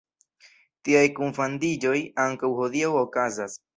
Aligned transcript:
Tiaj 0.87 1.03
kunfandiĝoj 1.19 1.99
ankaŭ 2.25 2.51
hodiaŭ 2.61 2.91
okazas. 3.07 3.59